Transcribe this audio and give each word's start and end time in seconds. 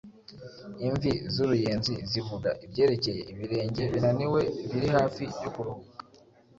Imvi 0.87 1.11
z’uruyenzi 1.33 1.93
zivuga 2.11 2.49
ibyerekeye 2.65 3.21
ibirenge 3.31 3.83
binaniwe, 3.93 4.41
biri 4.71 4.87
hafi 4.97 5.23
yo 5.43 5.49
kuruhuka, 5.53 5.93